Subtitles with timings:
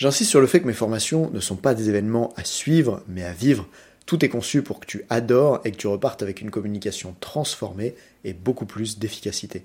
[0.00, 3.22] J'insiste sur le fait que mes formations ne sont pas des événements à suivre, mais
[3.22, 3.68] à vivre.
[4.06, 7.94] Tout est conçu pour que tu adores et que tu repartes avec une communication transformée
[8.24, 9.62] et beaucoup plus d'efficacité.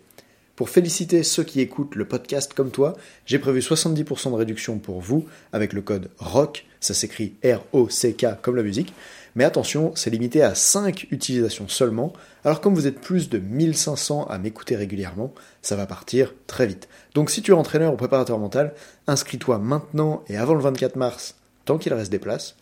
[0.56, 5.02] Pour féliciter ceux qui écoutent le podcast comme toi, j'ai prévu 70% de réduction pour
[5.02, 8.94] vous avec le code ROCK, ça s'écrit R-O-C-K comme la musique,
[9.36, 12.14] mais attention, c'est limité à 5 utilisations seulement,
[12.46, 16.88] alors comme vous êtes plus de 1500 à m'écouter régulièrement, ça va partir très vite.
[17.16, 18.74] Donc si tu es entraîneur ou préparateur mental,
[19.08, 21.36] inscris-toi maintenant et avant le 24 mars,
[21.66, 22.56] tant qu'il reste des places.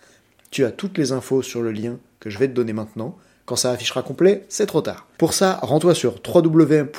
[0.50, 3.16] Tu as toutes les infos sur le lien que je vais te donner maintenant.
[3.46, 5.08] Quand ça affichera complet, c'est trop tard.
[5.18, 6.94] Pour ça, rends-toi sur www.bit.ly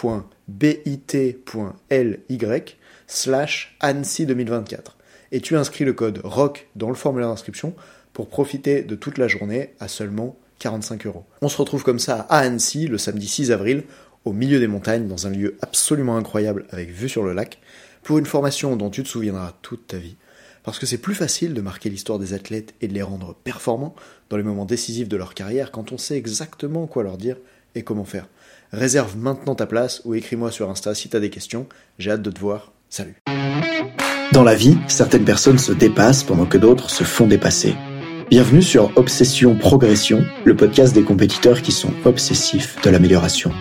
[3.07, 4.97] slash ANSI 2024
[5.33, 7.75] et tu inscris le code ROCK dans le formulaire d'inscription
[8.13, 11.25] pour profiter de toute la journée à seulement 45 euros.
[11.43, 13.85] On se retrouve comme ça à Annecy le samedi 6 avril,
[14.25, 17.59] au milieu des montagnes, dans un lieu absolument incroyable avec vue sur le lac,
[18.03, 20.17] pour une formation dont tu te souviendras toute ta vie.
[20.65, 23.95] Parce que c'est plus facile de marquer l'histoire des athlètes et de les rendre performants
[24.31, 27.37] dans les moments décisifs de leur carrière quand on sait exactement quoi leur dire
[27.75, 28.27] et comment faire.
[28.73, 31.67] Réserve maintenant ta place ou écris-moi sur Insta si t'as des questions.
[31.99, 32.73] J'ai hâte de te voir.
[32.89, 33.17] Salut.
[34.33, 37.75] Dans la vie, certaines personnes se dépassent pendant que d'autres se font dépasser.
[38.31, 43.53] Bienvenue sur Obsession Progression, le podcast des compétiteurs qui sont obsessifs de l'amélioration.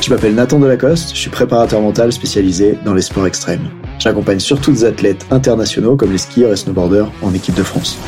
[0.00, 3.68] Je m'appelle Nathan Delacoste, je suis préparateur mental spécialisé dans les sports extrêmes.
[3.98, 7.98] J'accompagne surtout des athlètes internationaux comme les skieurs et snowboarders en équipe de France.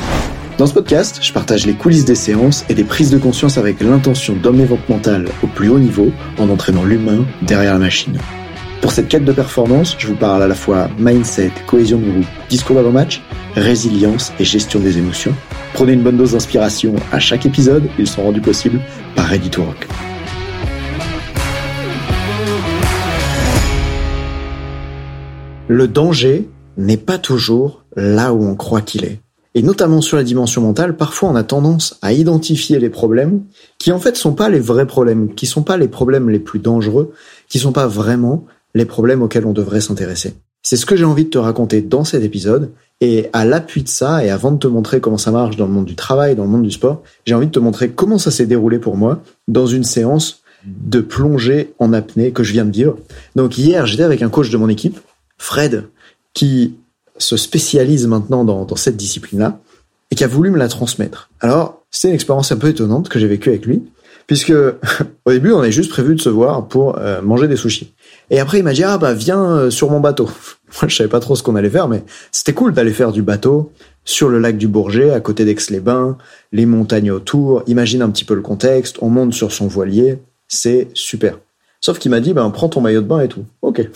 [0.56, 3.80] Dans ce podcast, je partage les coulisses des séances et des prises de conscience avec
[3.80, 8.18] l'intention votre mental au plus haut niveau en entraînant l'humain derrière la machine.
[8.80, 12.26] Pour cette quête de performance, je vous parle à la fois mindset, cohésion de groupe,
[12.48, 13.22] discours d'avant-match,
[13.56, 15.34] résilience et gestion des émotions.
[15.72, 18.80] Prenez une bonne dose d'inspiration à chaque épisode, ils sont rendus possibles
[19.16, 19.88] par Ready to Rock.
[25.68, 29.20] Le danger n'est pas toujours là où on croit qu'il est.
[29.54, 33.42] Et notamment sur la dimension mentale, parfois on a tendance à identifier les problèmes
[33.78, 36.58] qui en fait sont pas les vrais problèmes, qui sont pas les problèmes les plus
[36.58, 37.14] dangereux,
[37.48, 40.34] qui sont pas vraiment les problèmes auxquels on devrait s'intéresser.
[40.62, 42.70] C'est ce que j'ai envie de te raconter dans cet épisode.
[43.00, 45.72] Et à l'appui de ça, et avant de te montrer comment ça marche dans le
[45.72, 48.30] monde du travail, dans le monde du sport, j'ai envie de te montrer comment ça
[48.30, 52.72] s'est déroulé pour moi dans une séance de plongée en apnée que je viens de
[52.72, 52.96] vivre.
[53.36, 54.98] Donc hier, j'étais avec un coach de mon équipe,
[55.38, 55.88] Fred,
[56.32, 56.74] qui
[57.18, 59.60] se spécialise maintenant dans, dans cette discipline-là
[60.10, 61.30] et qui a voulu me la transmettre.
[61.40, 63.82] Alors, c'est une expérience un peu étonnante que j'ai vécue avec lui,
[64.26, 64.52] puisque
[65.24, 67.94] au début, on est juste prévu de se voir pour euh, manger des sushis.
[68.30, 70.24] Et après, il m'a dit, ah bah viens euh, sur mon bateau.
[70.80, 73.22] Moi, je savais pas trop ce qu'on allait faire, mais c'était cool d'aller faire du
[73.22, 73.72] bateau
[74.04, 76.18] sur le lac du Bourget, à côté d'Aix-les-Bains,
[76.52, 77.62] les montagnes autour.
[77.66, 78.98] Imagine un petit peu le contexte.
[79.00, 80.18] On monte sur son voilier.
[80.48, 81.38] C'est super.
[81.84, 83.44] Sauf qu'il m'a dit, ben, prends ton maillot de bain et tout.
[83.60, 83.80] Ok.
[83.80, 83.88] Et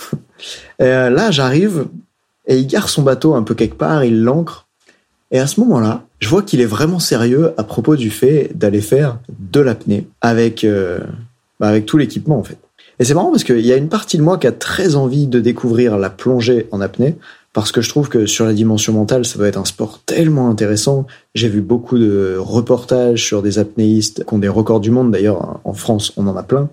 [0.82, 1.86] euh, là, j'arrive
[2.46, 4.66] et il gare son bateau un peu quelque part, il l'ancre.
[5.30, 8.82] Et à ce moment-là, je vois qu'il est vraiment sérieux à propos du fait d'aller
[8.82, 10.66] faire de l'apnée avec,
[11.60, 12.58] bah, avec tout l'équipement, en fait.
[12.98, 15.26] Et c'est marrant parce qu'il y a une partie de moi qui a très envie
[15.26, 17.16] de découvrir la plongée en apnée,
[17.54, 20.50] parce que je trouve que sur la dimension mentale, ça doit être un sport tellement
[20.50, 21.06] intéressant.
[21.34, 25.10] J'ai vu beaucoup de reportages sur des apnéistes qui ont des records du monde.
[25.10, 26.68] D'ailleurs, en France, on en a plein.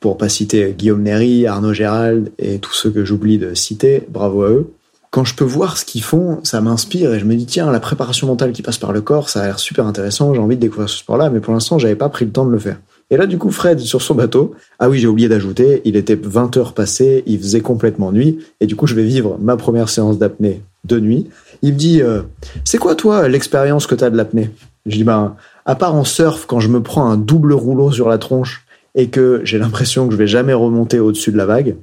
[0.00, 4.42] Pour pas citer Guillaume Néry, Arnaud Gérald et tous ceux que j'oublie de citer, bravo
[4.42, 4.72] à eux.
[5.10, 7.80] Quand je peux voir ce qu'ils font, ça m'inspire et je me dis tiens, la
[7.80, 10.34] préparation mentale qui passe par le corps, ça a l'air super intéressant.
[10.34, 12.50] J'ai envie de découvrir ce sport-là, mais pour l'instant, j'avais pas pris le temps de
[12.50, 12.76] le faire.
[13.10, 16.18] Et là, du coup, Fred, sur son bateau, ah oui, j'ai oublié d'ajouter, il était
[16.20, 19.88] 20 heures passées, il faisait complètement nuit, et du coup, je vais vivre ma première
[19.88, 21.28] séance d'apnée de nuit.
[21.62, 22.22] Il me dit, euh,
[22.64, 24.50] c'est quoi, toi, l'expérience que t'as de l'apnée?
[24.86, 28.08] Je dis, ben, à part en surf, quand je me prends un double rouleau sur
[28.08, 28.65] la tronche,
[28.96, 31.76] et que j'ai l'impression que je vais jamais remonter au-dessus de la vague,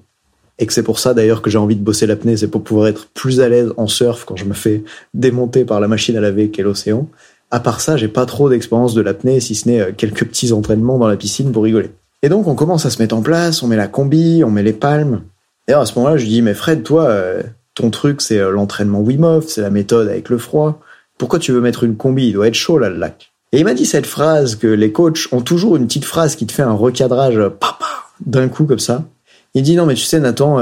[0.60, 2.88] et que c'est pour ça d'ailleurs que j'ai envie de bosser l'apnée, c'est pour pouvoir
[2.88, 4.84] être plus à l'aise en surf quand je me fais
[5.14, 7.08] démonter par la machine à laver qu'est l'océan
[7.54, 10.52] à part ça, j'ai pas trop d'expérience de l'apnée, si ce n'est euh, quelques petits
[10.54, 11.92] entraînements dans la piscine pour rigoler.
[12.24, 14.64] Et donc, on commence à se mettre en place, on met la combi, on met
[14.64, 15.22] les palmes.
[15.68, 17.44] Et à ce moment-là, je dis, mais Fred, toi, euh,
[17.76, 20.82] ton truc, c'est euh, l'entraînement Wim c'est la méthode avec le froid.
[21.20, 22.30] Pourquoi tu veux mettre une combi?
[22.30, 23.33] Il doit être chaud, là, le lac.
[23.54, 26.46] Et il m'a dit cette phrase que les coachs ont toujours une petite phrase qui
[26.46, 27.88] te fait un recadrage, papa,
[28.26, 29.06] d'un coup, comme ça.
[29.54, 30.60] Il dit, non, mais tu sais, Nathan,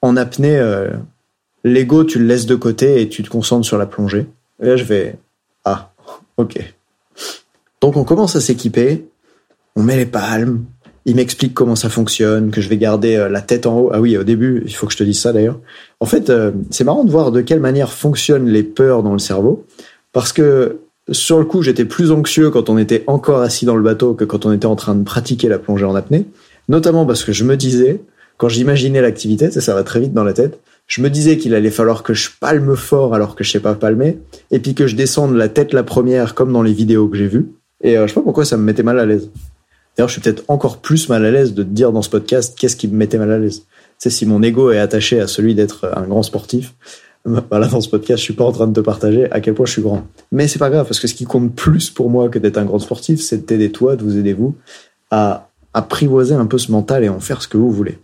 [0.00, 0.58] en apnée,
[1.64, 4.26] l'ego, tu le laisses de côté et tu te concentres sur la plongée.
[4.60, 5.16] Et là, je vais,
[5.66, 5.92] ah,
[6.38, 6.58] ok.
[7.80, 9.06] Donc, on commence à s'équiper,
[9.76, 10.64] on met les palmes,
[11.04, 13.90] il m'explique comment ça fonctionne, que je vais garder euh, la tête en haut.
[13.92, 15.58] Ah oui, au début, il faut que je te dise ça d'ailleurs.
[16.00, 19.18] En fait, euh, c'est marrant de voir de quelle manière fonctionnent les peurs dans le
[19.18, 19.64] cerveau,
[20.12, 23.82] parce que sur le coup, j'étais plus anxieux quand on était encore assis dans le
[23.82, 26.26] bateau que quand on était en train de pratiquer la plongée en apnée,
[26.68, 28.00] notamment parce que je me disais,
[28.36, 31.54] quand j'imaginais l'activité, ça, ça va très vite dans la tête, je me disais qu'il
[31.54, 34.18] allait falloir que je palme fort alors que je sais pas palmer,
[34.50, 37.28] et puis que je descende la tête la première comme dans les vidéos que j'ai
[37.28, 37.50] vues.
[37.82, 39.30] Et euh, je sais pas pourquoi ça me mettait mal à l'aise.
[39.96, 42.56] D'ailleurs, je suis peut-être encore plus mal à l'aise de te dire dans ce podcast
[42.58, 43.64] qu'est-ce qui me mettait mal à l'aise.
[43.98, 46.74] C'est si mon ego est attaché à celui d'être un grand sportif.
[47.50, 49.66] Voilà, dans ce podcast, je suis pas en train de te partager à quel point
[49.66, 50.04] je suis grand.
[50.32, 52.64] Mais c'est pas grave, parce que ce qui compte plus pour moi que d'être un
[52.64, 54.54] grand sportif, c'est de t'aider toi, de vous aider vous,
[55.10, 57.98] à apprivoiser un peu ce mental et en faire ce que vous voulez.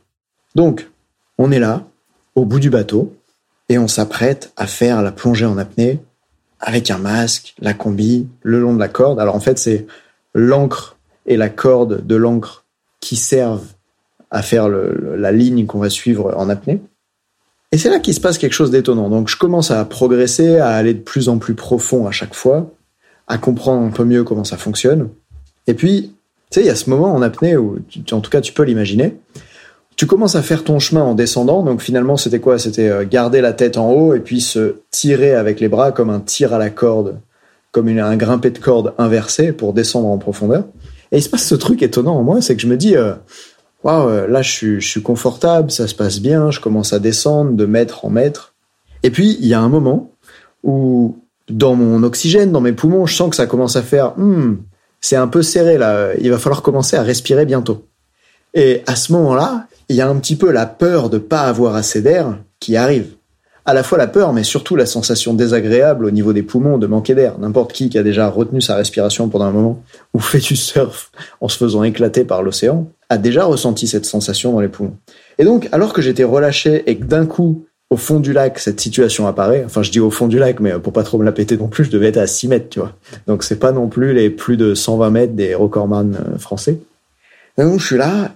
[0.54, 0.90] Donc,
[1.38, 1.86] on est là,
[2.34, 3.14] au bout du bateau,
[3.68, 6.00] et on s'apprête à faire la plongée en apnée
[6.60, 9.20] avec un masque, la combi, le long de la corde.
[9.20, 9.86] Alors en fait, c'est
[10.34, 10.96] l'encre
[11.26, 12.64] et la corde de l'encre
[13.00, 13.66] qui servent
[14.30, 16.80] à faire la ligne qu'on va suivre en apnée.
[17.74, 19.10] Et c'est là qu'il se passe quelque chose d'étonnant.
[19.10, 22.70] Donc je commence à progresser, à aller de plus en plus profond à chaque fois,
[23.26, 25.08] à comprendre un peu mieux comment ça fonctionne.
[25.66, 26.12] Et puis,
[26.52, 27.80] tu sais, il y a ce moment en apnée où,
[28.12, 29.16] en tout cas, tu peux l'imaginer.
[29.96, 31.64] Tu commences à faire ton chemin en descendant.
[31.64, 32.60] Donc finalement, c'était quoi?
[32.60, 36.10] C'était euh, garder la tête en haut et puis se tirer avec les bras comme
[36.10, 37.18] un tir à la corde,
[37.72, 40.62] comme un grimpé de corde inversé pour descendre en profondeur.
[41.10, 43.14] Et il se passe ce truc étonnant en moi, c'est que je me dis, euh,
[43.84, 46.98] waouh, wow, là je suis, je suis confortable, ça se passe bien, je commence à
[46.98, 48.54] descendre de mètre en mètre.
[49.02, 50.10] Et puis il y a un moment
[50.62, 54.56] où dans mon oxygène, dans mes poumons, je sens que ça commence à faire, hmm,
[55.00, 57.86] c'est un peu serré là, il va falloir commencer à respirer bientôt.
[58.54, 61.74] Et à ce moment-là, il y a un petit peu la peur de pas avoir
[61.74, 63.14] assez d'air qui arrive
[63.66, 66.86] à la fois la peur, mais surtout la sensation désagréable au niveau des poumons de
[66.86, 67.38] manquer d'air.
[67.38, 69.82] N'importe qui qui a déjà retenu sa respiration pendant un moment
[70.12, 71.10] ou fait du surf
[71.40, 74.96] en se faisant éclater par l'océan a déjà ressenti cette sensation dans les poumons.
[75.38, 78.80] Et donc, alors que j'étais relâché et que d'un coup, au fond du lac, cette
[78.80, 79.62] situation apparaît.
[79.64, 81.68] Enfin, je dis au fond du lac, mais pour pas trop me la péter non
[81.68, 82.92] plus, je devais être à 6 mètres, tu vois.
[83.26, 86.78] Donc, c'est pas non plus les plus de 120 mètres des recordman euh, français.
[87.58, 88.34] donc, je suis là,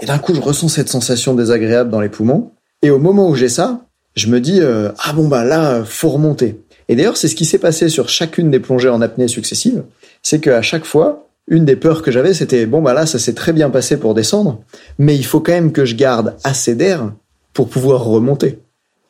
[0.00, 2.50] et d'un coup, je ressens cette sensation désagréable dans les poumons.
[2.82, 3.80] Et au moment où j'ai ça,
[4.14, 6.60] je me dis euh, ah bon bah là faut remonter.
[6.88, 9.82] Et d'ailleurs c'est ce qui s'est passé sur chacune des plongées en apnée successives,
[10.22, 13.34] c'est qu'à chaque fois une des peurs que j'avais c'était bon bah là ça s'est
[13.34, 14.60] très bien passé pour descendre,
[14.98, 17.12] mais il faut quand même que je garde assez d'air
[17.52, 18.60] pour pouvoir remonter.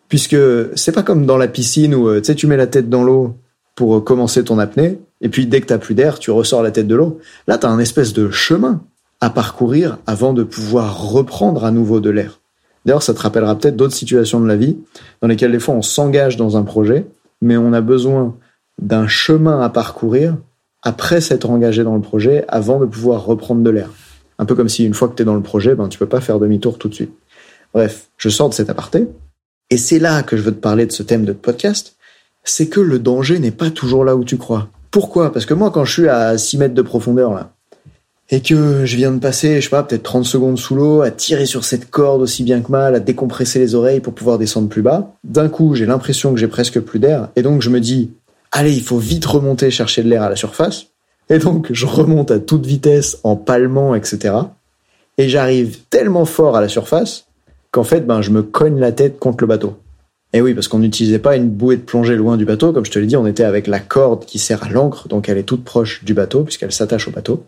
[0.08, 0.36] Puisque
[0.74, 3.04] c'est pas comme dans la piscine où euh, tu sais tu mets la tête dans
[3.04, 3.36] l'eau
[3.74, 6.70] pour euh, commencer ton apnée et puis dès que t'as plus d'air, tu ressors la
[6.70, 7.18] tête de l'eau.
[7.46, 8.82] Là, t'as un espèce de chemin
[9.20, 12.40] à parcourir avant de pouvoir reprendre à nouveau de l'air.
[12.84, 14.78] D'ailleurs, ça te rappellera peut-être d'autres situations de la vie
[15.20, 17.06] dans lesquelles des fois on s'engage dans un projet,
[17.42, 18.36] mais on a besoin
[18.80, 20.36] d'un chemin à parcourir
[20.88, 23.90] après s'être engagé dans le projet avant de pouvoir reprendre de l'air.
[24.38, 26.06] Un peu comme si une fois que tu es dans le projet, ben, tu peux
[26.06, 27.12] pas faire demi-tour tout de suite.
[27.74, 29.06] Bref, je sors de cet aparté.
[29.68, 31.96] Et c'est là que je veux te parler de ce thème de podcast.
[32.42, 34.68] C'est que le danger n'est pas toujours là où tu crois.
[34.90, 35.30] Pourquoi?
[35.30, 37.52] Parce que moi, quand je suis à 6 mètres de profondeur, là,
[38.30, 41.10] et que je viens de passer, je sais pas, peut-être 30 secondes sous l'eau, à
[41.10, 44.68] tirer sur cette corde aussi bien que mal, à décompresser les oreilles pour pouvoir descendre
[44.68, 45.14] plus bas.
[45.22, 48.10] D'un coup, j'ai l'impression que j'ai presque plus d'air, et donc je me dis,
[48.52, 50.86] allez, il faut vite remonter chercher de l'air à la surface.
[51.30, 54.34] Et donc, je remonte à toute vitesse en palmant, etc.
[55.18, 57.26] Et j'arrive tellement fort à la surface
[57.70, 59.76] qu'en fait, ben, je me cogne la tête contre le bateau.
[60.32, 62.90] Et oui, parce qu'on n'utilisait pas une bouée de plongée loin du bateau, comme je
[62.90, 65.44] te l'ai dit, on était avec la corde qui sert à l'encre, donc elle est
[65.44, 67.44] toute proche du bateau, puisqu'elle s'attache au bateau.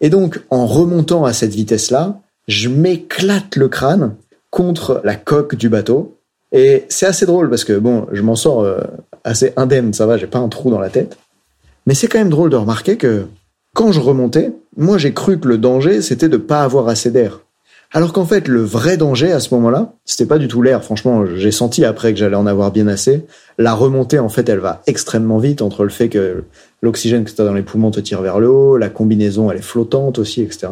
[0.00, 4.14] Et donc, en remontant à cette vitesse-là, je m'éclate le crâne
[4.50, 6.16] contre la coque du bateau.
[6.52, 8.80] Et c'est assez drôle parce que bon, je m'en sors euh,
[9.24, 11.16] assez indemne, ça va, j'ai pas un trou dans la tête.
[11.86, 13.26] Mais c'est quand même drôle de remarquer que
[13.74, 17.40] quand je remontais, moi j'ai cru que le danger c'était de pas avoir assez d'air.
[17.94, 20.82] Alors qu'en fait, le vrai danger à ce moment-là, c'était pas du tout l'air.
[20.82, 23.26] Franchement, j'ai senti après que j'allais en avoir bien assez.
[23.58, 26.44] La remontée, en fait, elle va extrêmement vite entre le fait que
[26.80, 29.58] l'oxygène que tu as dans les poumons te tire vers le haut, la combinaison, elle
[29.58, 30.68] est flottante aussi, etc.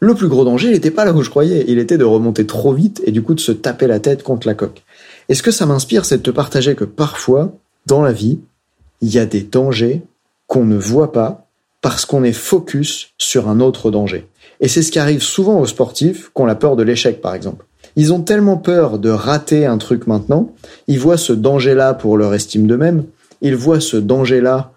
[0.00, 1.66] Le plus gros danger, il n'était pas là où je croyais.
[1.68, 4.48] Il était de remonter trop vite et du coup de se taper la tête contre
[4.48, 4.82] la coque.
[5.28, 7.52] Et ce que ça m'inspire, c'est de te partager que parfois,
[7.90, 8.38] dans la vie,
[9.00, 10.02] il y a des dangers
[10.46, 11.48] qu'on ne voit pas
[11.80, 14.28] parce qu'on est focus sur un autre danger.
[14.60, 17.34] Et c'est ce qui arrive souvent aux sportifs qui ont la peur de l'échec, par
[17.34, 17.66] exemple.
[17.96, 20.52] Ils ont tellement peur de rater un truc maintenant,
[20.86, 23.06] ils voient ce danger-là pour leur estime d'eux-mêmes,
[23.42, 24.72] ils voient ce danger-là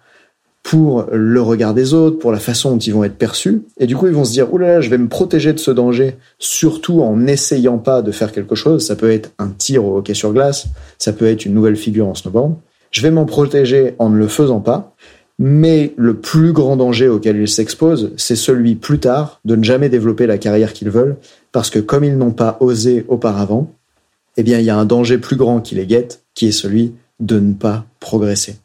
[0.64, 3.62] pour le regard des autres, pour la façon dont ils vont être perçus.
[3.78, 6.16] Et du coup, ils vont se dire, oulala, je vais me protéger de ce danger,
[6.40, 8.84] surtout en n'essayant pas de faire quelque chose.
[8.84, 10.66] Ça peut être un tir au hockey sur glace,
[10.98, 12.54] ça peut être une nouvelle figure en snowboard.
[12.94, 14.94] Je vais m'en protéger en ne le faisant pas.
[15.40, 19.88] Mais le plus grand danger auquel ils s'exposent, c'est celui plus tard de ne jamais
[19.88, 21.16] développer la carrière qu'ils veulent,
[21.50, 23.72] parce que comme ils n'ont pas osé auparavant,
[24.36, 26.92] eh bien, il y a un danger plus grand qui les guette, qui est celui
[27.18, 28.58] de ne pas progresser.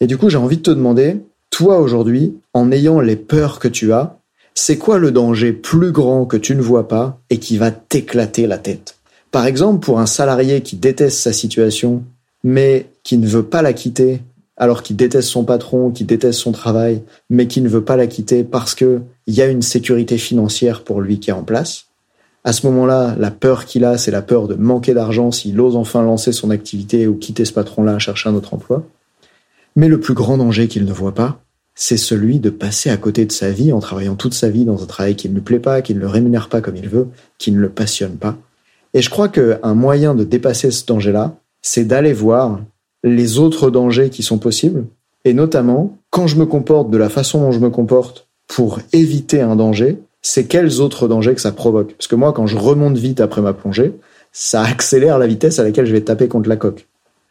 [0.00, 1.18] Et du coup, j'ai envie de te demander,
[1.50, 4.18] toi aujourd'hui, en ayant les peurs que tu as,
[4.54, 8.48] c'est quoi le danger plus grand que tu ne vois pas et qui va t'éclater
[8.48, 8.96] la tête?
[9.30, 12.02] Par exemple, pour un salarié qui déteste sa situation,
[12.48, 14.22] mais qui ne veut pas la quitter,
[14.56, 18.06] alors qu'il déteste son patron, qui déteste son travail, mais qui ne veut pas la
[18.06, 21.88] quitter parce que il y a une sécurité financière pour lui qui est en place.
[22.44, 25.76] À ce moment-là, la peur qu'il a, c'est la peur de manquer d'argent s'il ose
[25.76, 28.82] enfin lancer son activité ou quitter ce patron-là, chercher un autre emploi.
[29.76, 31.42] Mais le plus grand danger qu'il ne voit pas,
[31.74, 34.82] c'est celui de passer à côté de sa vie en travaillant toute sa vie dans
[34.82, 37.08] un travail qui ne lui plaît pas, qui ne le rémunère pas comme il veut,
[37.36, 38.38] qui ne le passionne pas.
[38.94, 42.60] Et je crois qu'un moyen de dépasser ce danger-là, c'est d'aller voir
[43.04, 44.84] les autres dangers qui sont possibles,
[45.24, 49.40] et notamment, quand je me comporte de la façon dont je me comporte pour éviter
[49.40, 51.94] un danger, c'est quels autres dangers que ça provoque.
[51.94, 53.94] Parce que moi, quand je remonte vite après ma plongée,
[54.32, 56.88] ça accélère la vitesse à laquelle je vais taper contre la coque.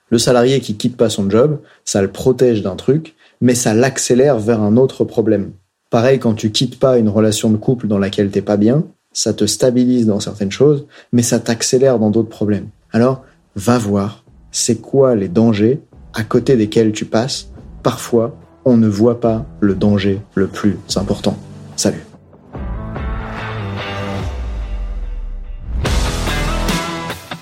[0.09, 4.39] Le salarié qui quitte pas son job, ça le protège d'un truc, mais ça l'accélère
[4.39, 5.51] vers un autre problème.
[5.89, 9.33] Pareil, quand tu quittes pas une relation de couple dans laquelle t'es pas bien, ça
[9.33, 12.69] te stabilise dans certaines choses, mais ça t'accélère dans d'autres problèmes.
[12.91, 13.23] Alors,
[13.57, 15.81] va voir, c'est quoi les dangers
[16.13, 17.49] à côté desquels tu passes.
[17.81, 21.35] Parfois, on ne voit pas le danger le plus important.
[21.75, 22.03] Salut.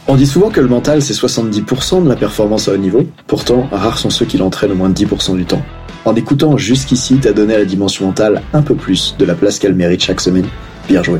[0.08, 3.68] On dit souvent que le mental c'est 70% de la performance à haut niveau, pourtant
[3.72, 5.64] rares sont ceux qui l'entraînent au moins de 10% du temps.
[6.06, 9.60] En écoutant jusqu'ici, t'as donné à la dimension mentale un peu plus de la place
[9.60, 10.46] qu'elle mérite chaque semaine.
[10.88, 11.20] Bien joué.